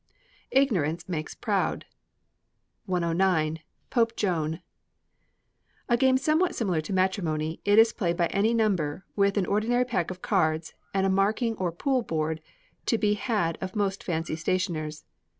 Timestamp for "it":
7.65-7.77